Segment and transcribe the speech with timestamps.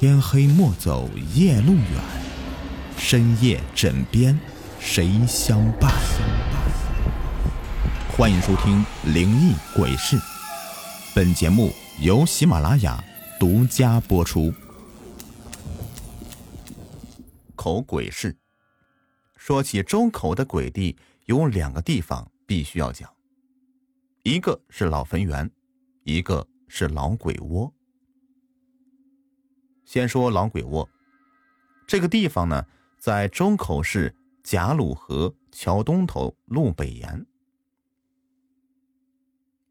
[0.00, 1.84] 天黑莫走夜路远，
[2.96, 4.40] 深夜枕边
[4.80, 5.92] 谁相伴？
[8.16, 8.82] 欢迎收听
[9.12, 10.16] 《灵异鬼事》，
[11.14, 11.70] 本节目
[12.00, 13.04] 由喜马拉雅
[13.38, 14.50] 独家播出。
[17.54, 18.34] 口鬼事，
[19.36, 20.96] 说起周口的鬼地，
[21.26, 23.06] 有两个地方必须要讲，
[24.22, 25.50] 一个是老坟园，
[26.04, 27.70] 一个是老鬼窝。
[29.90, 30.88] 先说老鬼窝，
[31.84, 32.64] 这个地方呢，
[32.96, 37.26] 在周口市贾鲁河桥东头路北沿。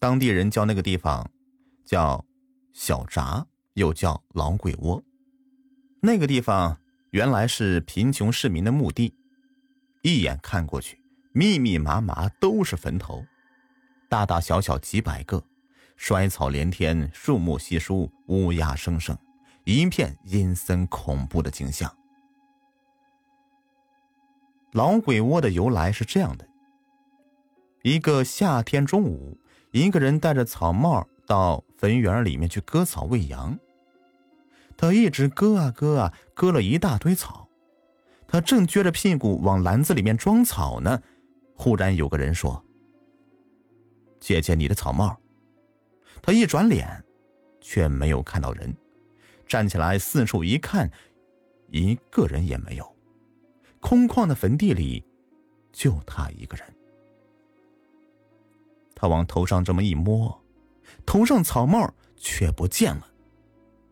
[0.00, 1.30] 当地人叫那个地方
[1.84, 2.26] 叫
[2.72, 5.00] 小闸，又叫老鬼窝。
[6.00, 6.76] 那个地方
[7.10, 9.14] 原来是贫穷市民的墓地，
[10.02, 11.00] 一眼看过去，
[11.30, 13.24] 密密麻麻都是坟头，
[14.08, 15.44] 大大小小几百个，
[15.96, 19.16] 衰草连天，树木稀疏，乌鸦声声。
[19.70, 21.96] 一片阴森恐怖的景象。
[24.72, 26.44] 老鬼窝的由来是这样的：
[27.82, 29.38] 一个夏天中午，
[29.70, 33.56] 一个人戴着草帽到坟园里面去割草喂羊。
[34.76, 37.48] 他一直割啊割啊，割了一大堆草。
[38.26, 41.00] 他正撅着屁股往篮子里面装草呢，
[41.54, 42.64] 忽然有个人说
[44.20, 45.16] ：“姐姐你的草帽。”
[46.22, 47.04] 他一转脸，
[47.60, 48.74] 却没有看到人。
[49.50, 50.88] 站起来，四处一看，
[51.72, 52.96] 一个人也没有。
[53.80, 55.04] 空旷的坟地里，
[55.72, 56.64] 就他一个人。
[58.94, 60.40] 他往头上这么一摸，
[61.04, 63.06] 头上草帽却不见了。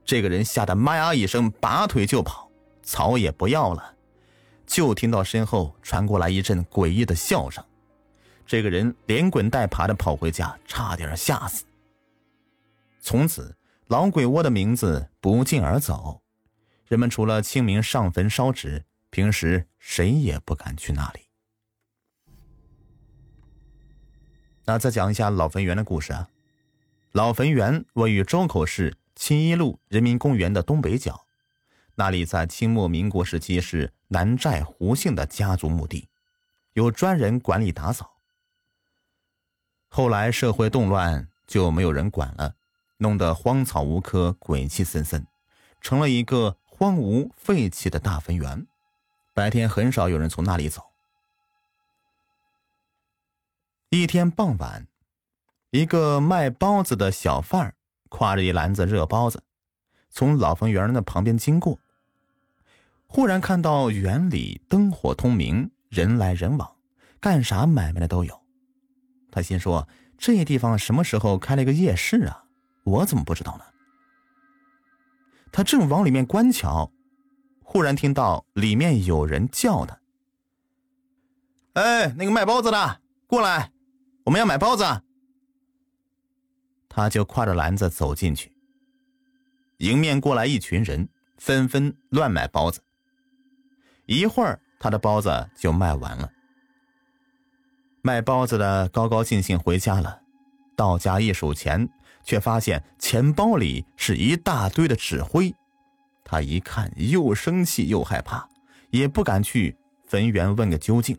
[0.05, 2.49] 这个人吓得“妈呀”一声，拔腿就跑，
[2.85, 3.97] 草也不要了。
[4.65, 7.65] 就听到身后传过来一阵诡异的笑声。
[8.47, 11.65] 这个人连滚带爬的跑回家，差点吓死。
[13.01, 13.53] 从此。
[13.89, 16.23] 老鬼窝的名字不胫而走，
[16.87, 21.21] 人们除了清明上坟烧纸，平时谁也不敢去那里。
[24.67, 26.29] 那再讲一下老坟园的故事啊。
[27.13, 31.25] 老坟园位于周口市青一路人民公园的东北角，
[31.95, 36.11] 那里在清末民国时期是南寨胡姓的家族墓地，
[36.75, 38.19] 有专人管理打扫。
[39.89, 42.57] 后来社会动乱，就没有人管了。
[42.99, 45.27] 弄得荒草无棵，鬼气森森，
[45.81, 48.67] 成了一个荒芜废弃的大坟园。
[49.33, 50.83] 白天很少有人从那里走。
[53.91, 54.87] 一天傍晚，
[55.71, 57.75] 一个卖包子的小贩儿
[58.11, 59.43] 挎着一篮子热包子，
[60.11, 61.79] 从老坟园的旁边经过。
[63.07, 66.77] 忽然看到园里灯火通明，人来人往，
[67.21, 68.43] 干啥买卖的都有。
[69.31, 69.89] 他心说：
[70.19, 72.45] 这地方什么时候开了个夜市啊？
[72.89, 73.65] 我怎么不知道呢？
[75.51, 76.93] 他正往里面观瞧，
[77.63, 79.99] 忽然听到里面有人叫他
[81.75, 83.73] ：“哎，那个卖包子的，过来，
[84.25, 84.85] 我们要买包子。”
[86.89, 88.53] 他就挎着篮子走进去，
[89.79, 92.83] 迎面过来一群人，纷纷乱买包子。
[94.07, 96.31] 一会儿，他的包子就卖完了。
[98.03, 100.23] 卖包子的高高兴兴回家了，
[100.77, 101.89] 到家一数钱。
[102.23, 105.55] 却发现钱包里是一大堆的纸灰，
[106.25, 108.49] 他一看又生气又害怕，
[108.91, 111.19] 也不敢去坟园问个究竟。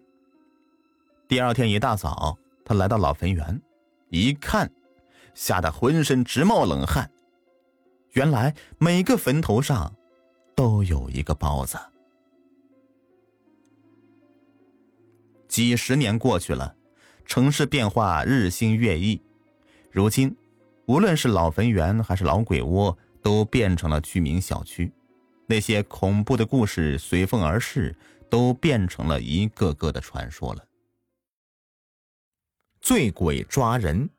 [1.28, 3.62] 第二天一大早，他来到老坟园，
[4.10, 4.72] 一看，
[5.34, 7.10] 吓得浑身直冒冷汗。
[8.14, 9.96] 原来每个坟头上
[10.56, 11.78] 都有一个包子。
[15.48, 16.76] 几十年过去了，
[17.26, 19.22] 城市变化日新月异，
[19.92, 20.36] 如今。
[20.90, 24.92] 无论是老坟园还是老鬼窝，都变成了居民小区。
[25.46, 27.96] 那些恐怖的故事随风而逝，
[28.28, 30.66] 都变成了一个个的传说了。
[32.82, 34.10] 醉鬼抓人，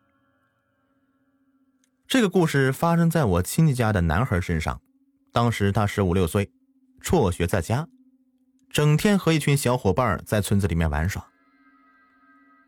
[2.06, 4.80] 这个故事发生在我亲戚家的男孩身上。
[5.32, 6.52] 当时他十五六岁，
[7.00, 7.88] 辍学在家，
[8.70, 11.26] 整天和一群小伙伴在村子里面玩耍。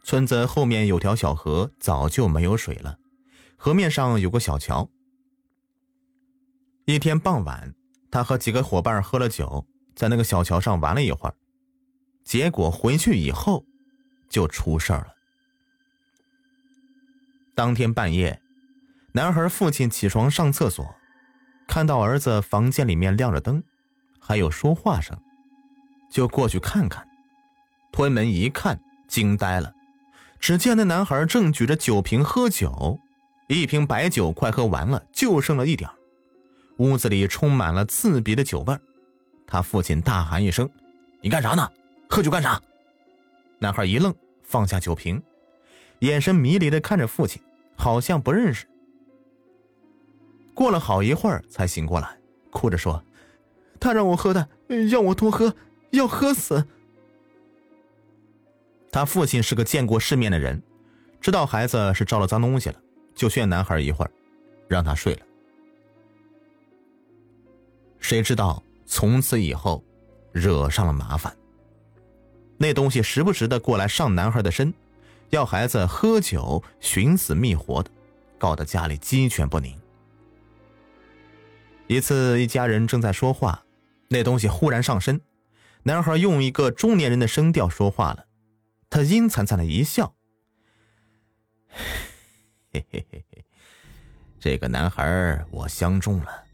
[0.02, 2.98] 村子后面有条小河，早就没有水了。
[3.62, 4.90] 河面上有个小桥。
[6.84, 7.72] 一天傍晚，
[8.10, 9.64] 他和几个伙伴喝了酒，
[9.94, 11.34] 在那个小桥上玩了一会儿，
[12.24, 13.64] 结果回去以后
[14.28, 15.14] 就出事儿了。
[17.54, 18.42] 当天半夜，
[19.12, 20.84] 男孩父亲起床上厕所，
[21.68, 23.62] 看到儿子房间里面亮着灯，
[24.18, 25.16] 还有说话声，
[26.10, 27.06] 就过去看看。
[27.92, 29.72] 推门一看，惊呆了，
[30.40, 32.98] 只见那男孩正举着酒瓶喝酒。
[33.52, 35.90] 一瓶白酒快喝完了，就剩了一点
[36.78, 38.76] 屋子里充满了刺鼻的酒味。
[39.46, 40.68] 他父亲大喊一声
[41.20, 41.70] ：“你干啥呢？
[42.08, 42.60] 喝酒干啥？”
[43.60, 45.22] 男孩一愣，放下酒瓶，
[46.00, 47.40] 眼神迷离的看着父亲，
[47.76, 48.66] 好像不认识。
[50.54, 52.18] 过了好一会儿才醒过来，
[52.50, 53.04] 哭着说
[53.78, 55.54] ：“他让我喝的，让我多喝，
[55.90, 56.66] 要喝死。”
[58.90, 60.62] 他父亲是个见过世面的人，
[61.20, 62.81] 知道孩子是招了脏东西了，
[63.14, 64.10] 就劝男孩一会儿，
[64.68, 65.22] 让他睡了。
[67.98, 69.84] 谁知道从此以后，
[70.32, 71.36] 惹上了麻烦。
[72.58, 74.72] 那东西时不时的过来上男孩的身，
[75.30, 77.90] 要孩子喝酒，寻死觅活的，
[78.38, 79.78] 搞得家里鸡犬不宁。
[81.86, 83.64] 一次，一家人正在说话，
[84.08, 85.20] 那东西忽然上身，
[85.82, 88.26] 男孩用一个中年人的声调说话了。
[88.88, 90.14] 他阴惨惨的一笑，
[92.72, 93.44] 嘿嘿嘿嘿，
[94.40, 96.44] 这个男孩我相中了，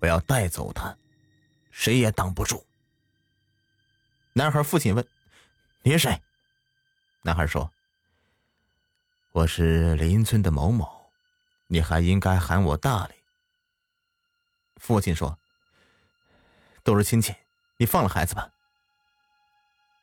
[0.00, 0.96] 我要带走他，
[1.70, 2.66] 谁也挡不住。
[4.32, 5.06] 男孩父亲问
[5.82, 6.20] ：“你是谁？”
[7.22, 7.70] 男孩说
[9.30, 11.10] ：“我是邻村的某某，
[11.68, 13.14] 你还应该喊我大力。”
[14.76, 15.38] 父亲说
[16.82, 17.32] ：“都是亲戚，
[17.76, 18.52] 你放了孩子吧。”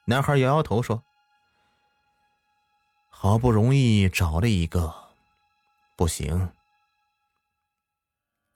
[0.05, 1.03] 男孩摇摇头说。
[3.09, 5.02] 好不容易找了一个，
[6.03, 6.50] 不行。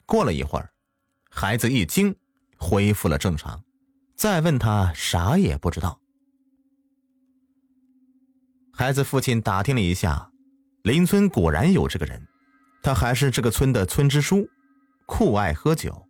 [0.05, 0.69] 过了一会儿，
[1.29, 2.13] 孩子一惊，
[2.57, 3.63] 恢复了正常。
[4.17, 5.97] 再问他，啥也不知道。
[8.73, 10.29] 孩子父亲打听了一下，
[10.83, 12.27] 邻村果然有这个人，
[12.83, 14.49] 他还是这个村的村支书，
[15.05, 16.05] 酷爱喝酒。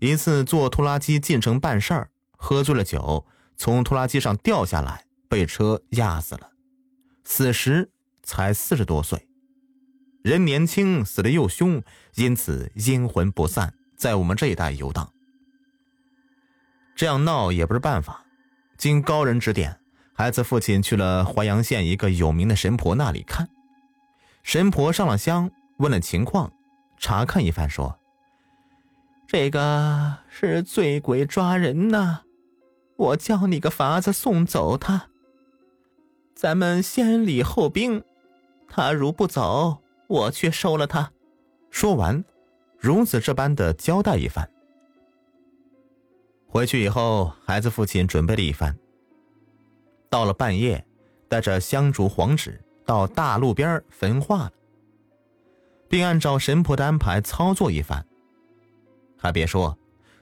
[0.00, 3.26] 一次坐拖拉机进城办事儿，喝醉了酒，
[3.58, 6.50] 从拖拉机上掉下来，被车压死了。
[7.24, 7.90] 死时
[8.22, 9.28] 才四十多岁，
[10.26, 11.80] 人年轻，死的又凶，
[12.16, 15.12] 因此阴魂不散，在我们这一带游荡。
[16.96, 18.24] 这样闹也不是办法，
[18.76, 19.78] 经高人指点，
[20.12, 23.48] 孩子父亲去了淮阳县一个有名的神婆那里看。
[24.42, 26.52] 神婆上了香，问了情况，
[26.98, 28.00] 查看一番，说
[29.28, 32.22] ：“这个是醉鬼抓人呐，
[32.96, 35.06] 我教你个法子送走他。”
[36.34, 38.02] 咱们先礼后兵，
[38.66, 41.10] 他如不走，我去收了他。
[41.70, 42.24] 说完，
[42.78, 44.48] 如此这般的交代一番。
[46.46, 48.76] 回去以后，孩子父亲准备了一番。
[50.08, 50.86] 到了半夜，
[51.28, 54.52] 带着香烛黄纸到大路边焚化了，
[55.88, 58.06] 并按照神婆的安排操作一番。
[59.18, 59.76] 还别说，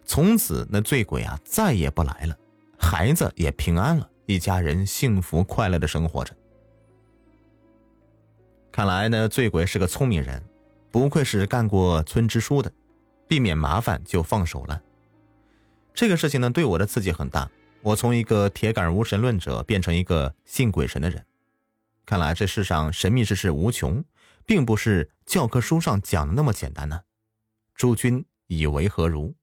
[0.05, 2.37] 从此那醉鬼啊再也不来了，
[2.79, 4.11] 孩子也平安了。
[4.27, 6.35] 一家人幸福快乐的生活着。
[8.75, 10.43] 看来呢，醉鬼是个聪明人，
[10.91, 12.73] 不愧是干过村支书的，
[13.29, 14.83] 避免麻烦就放手了。
[15.95, 17.49] 这个事情呢，对我的刺激很大。
[17.83, 21.25] 我从一个铁杆无神论者变成一个信鬼神的人。
[22.05, 24.05] 看来这世上神秘之事无穷，
[24.45, 27.03] 并不是教科书上讲的那么简单呢。
[27.77, 29.37] 诸君以为何如？